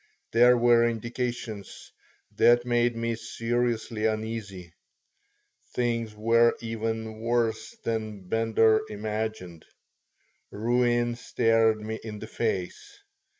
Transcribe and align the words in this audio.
There 0.31 0.57
were 0.57 0.89
indications 0.89 1.91
that 2.35 2.65
made 2.65 2.95
me 2.95 3.13
seriously 3.13 4.07
uneasy. 4.07 4.73
Things 5.75 6.15
were 6.15 6.55
even 6.59 7.19
worse 7.19 7.77
than 7.83 8.27
Bender 8.27 8.81
imagined. 8.89 9.63
Ruin 10.49 11.13
stared 11.17 11.81
me 11.81 11.99
in 12.03 12.17
the 12.17 12.25
face. 12.25 13.03